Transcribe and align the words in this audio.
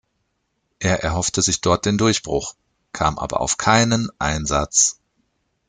Er 0.79 1.03
erhoffte 1.03 1.43
sich 1.43 1.61
dort 1.61 1.85
den 1.85 1.99
Durchbruch, 1.99 2.55
kam 2.91 3.19
aber 3.19 3.39
auf 3.39 3.57
keinen 3.59 4.09
Einsatz. 4.17 4.99